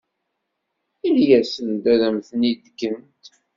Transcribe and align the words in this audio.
Ini-asent 1.07 1.83
ad 1.93 2.01
am-ten-id-kent. 2.07 3.23